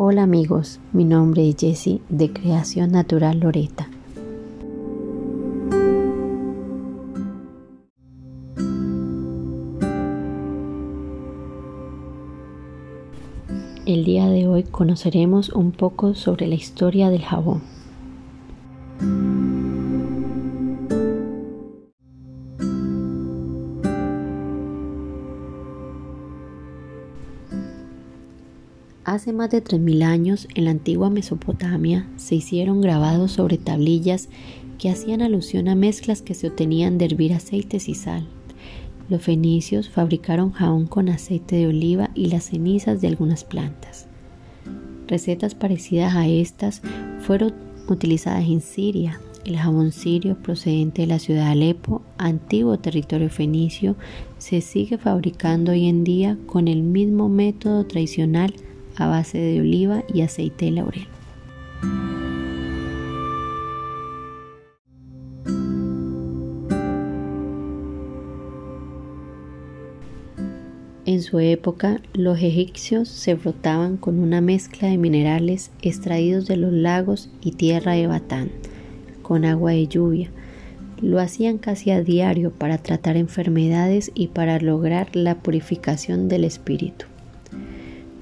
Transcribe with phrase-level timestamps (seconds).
[0.00, 3.90] Hola amigos, mi nombre es Jessie de Creación Natural Loreta.
[13.86, 17.60] El día de hoy conoceremos un poco sobre la historia del jabón.
[29.08, 34.28] Hace más de 3.000 años, en la antigua Mesopotamia, se hicieron grabados sobre tablillas
[34.76, 38.28] que hacían alusión a mezclas que se obtenían de hervir aceites y sal.
[39.08, 44.08] Los fenicios fabricaron jabón con aceite de oliva y las cenizas de algunas plantas.
[45.06, 46.82] Recetas parecidas a estas
[47.20, 47.54] fueron
[47.88, 49.22] utilizadas en Siria.
[49.46, 53.96] El jabón sirio procedente de la ciudad de Alepo, antiguo territorio fenicio,
[54.36, 58.52] se sigue fabricando hoy en día con el mismo método tradicional
[58.98, 61.06] a base de oliva y aceite de laurel.
[71.08, 76.70] En su época, los egipcios se frotaban con una mezcla de minerales extraídos de los
[76.70, 78.50] lagos y tierra de Batán,
[79.22, 80.30] con agua de lluvia.
[81.00, 87.06] Lo hacían casi a diario para tratar enfermedades y para lograr la purificación del espíritu.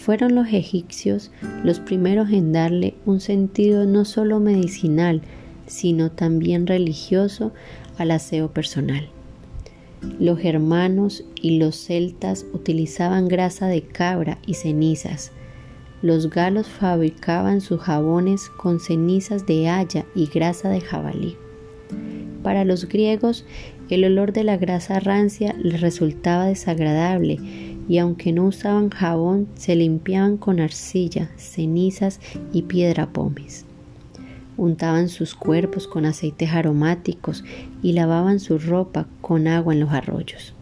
[0.00, 1.30] Fueron los egipcios
[1.62, 5.20] los primeros en darle un sentido no solo medicinal,
[5.66, 7.52] sino también religioso
[7.98, 9.10] al aseo personal.
[10.18, 15.32] Los germanos y los celtas utilizaban grasa de cabra y cenizas.
[16.00, 21.36] Los galos fabricaban sus jabones con cenizas de haya y grasa de jabalí.
[22.42, 23.44] Para los griegos,
[23.90, 27.38] el olor de la grasa rancia les resultaba desagradable
[27.90, 32.20] y aunque no usaban jabón, se limpiaban con arcilla, cenizas
[32.52, 33.66] y piedra pomes
[34.60, 37.44] untaban sus cuerpos con aceites aromáticos
[37.82, 40.54] y lavaban su ropa con agua en los arroyos.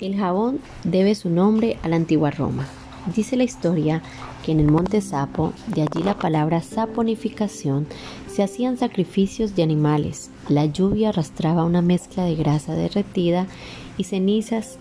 [0.00, 2.66] El jabón debe su nombre a la antigua Roma.
[3.06, 4.02] Dice la historia
[4.44, 7.86] que en el monte Sapo, de allí la palabra saponificación,
[8.26, 10.30] se hacían sacrificios de animales.
[10.48, 13.46] La lluvia arrastraba una mezcla de grasa derretida
[13.98, 14.78] y cenizas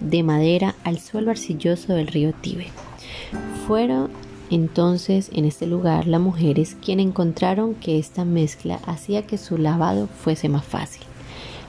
[0.00, 2.68] de madera al suelo arcilloso del río Tibe.
[3.66, 4.10] Fueron
[4.50, 10.06] entonces en este lugar las mujeres quienes encontraron que esta mezcla hacía que su lavado
[10.06, 11.02] fuese más fácil.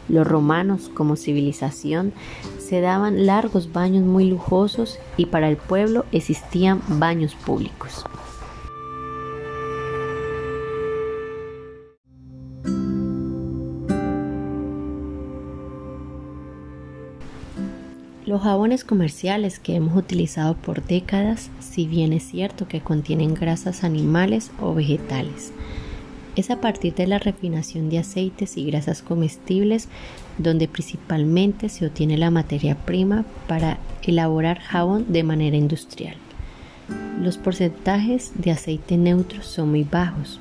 [0.07, 2.13] Los romanos como civilización
[2.59, 8.05] se daban largos baños muy lujosos y para el pueblo existían baños públicos.
[18.25, 23.83] Los jabones comerciales que hemos utilizado por décadas, si bien es cierto que contienen grasas
[23.83, 25.53] animales o vegetales,
[26.35, 29.87] es a partir de la refinación de aceites y grasas comestibles
[30.37, 36.15] donde principalmente se obtiene la materia prima para elaborar jabón de manera industrial.
[37.21, 40.39] Los porcentajes de aceite neutro son muy bajos,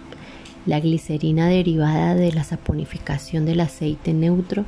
[0.66, 4.65] la glicerina derivada de la saponificación del aceite neutro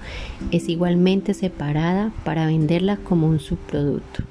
[0.51, 4.23] es igualmente separada para venderla como un subproducto.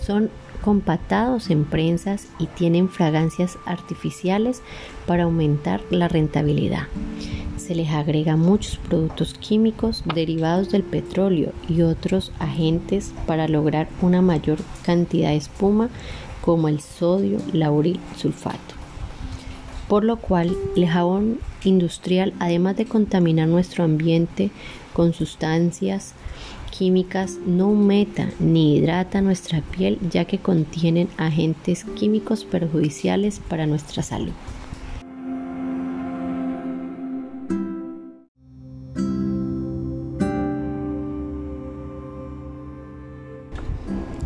[0.00, 0.30] Son
[0.62, 4.62] compactados en prensas y tienen fragancias artificiales
[5.06, 6.86] para aumentar la rentabilidad.
[7.58, 14.22] Se les agrega muchos productos químicos derivados del petróleo y otros agentes para lograr una
[14.22, 15.90] mayor cantidad de espuma
[16.40, 18.82] como el sodio lauril sulfato
[19.92, 24.50] por lo cual el jabón industrial, además de contaminar nuestro ambiente
[24.94, 26.14] con sustancias
[26.76, 34.02] químicas, no humecta ni hidrata nuestra piel ya que contienen agentes químicos perjudiciales para nuestra
[34.02, 34.32] salud.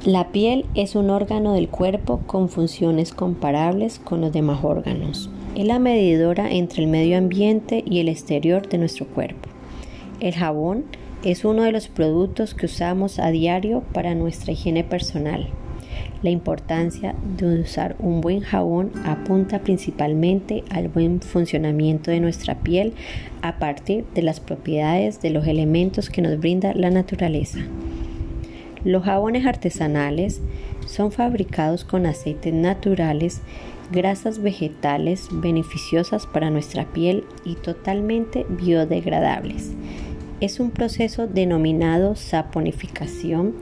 [0.04, 5.66] La piel es un órgano del cuerpo con funciones comparables con los demás órganos es
[5.66, 9.49] la medidora entre el medio ambiente y el exterior de nuestro cuerpo.
[10.20, 10.84] El jabón
[11.24, 15.48] es uno de los productos que usamos a diario para nuestra higiene personal.
[16.22, 22.94] La importancia de usar un buen jabón apunta principalmente al buen funcionamiento de nuestra piel
[23.42, 27.60] a partir de las propiedades de los elementos que nos brinda la naturaleza.
[28.84, 30.40] Los jabones artesanales
[30.86, 33.40] son fabricados con aceites naturales,
[33.90, 39.72] grasas vegetales beneficiosas para nuestra piel y totalmente biodegradables.
[40.38, 43.55] Es un proceso denominado saponificación,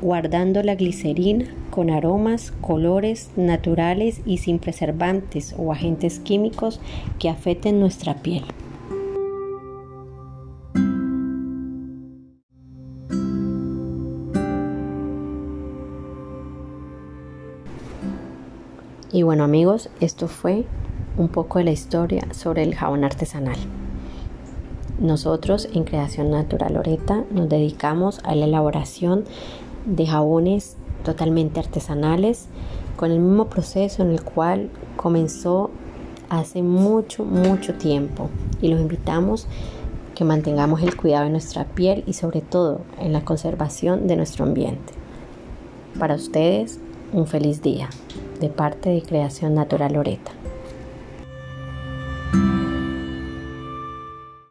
[0.00, 6.80] guardando la glicerina con aromas, colores naturales y sin preservantes o agentes químicos
[7.18, 8.44] que afecten nuestra piel.
[19.12, 20.64] Y bueno amigos, esto fue
[21.16, 23.58] un poco de la historia sobre el jabón artesanal.
[25.00, 29.24] Nosotros en Creación Natural Loreta nos dedicamos a la elaboración
[29.86, 32.48] de jabones totalmente artesanales
[32.96, 35.70] con el mismo proceso en el cual comenzó
[36.28, 38.28] hace mucho, mucho tiempo.
[38.60, 39.46] Y los invitamos
[40.14, 44.44] que mantengamos el cuidado de nuestra piel y sobre todo en la conservación de nuestro
[44.44, 44.92] ambiente.
[45.98, 46.78] Para ustedes,
[47.14, 47.88] un feliz día
[48.38, 50.32] de parte de Creación Natural Loreta.